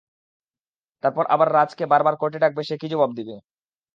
তারপর 1.03 1.23
আবার 1.33 1.47
রাজ-কে 1.51 1.85
বারবার 1.91 2.15
কোর্টে 2.17 2.39
ডাকবে 2.43 2.61
সে 2.63 2.75
কী 2.81 2.87
জবাব 2.93 3.11
দিবে? 3.17 3.35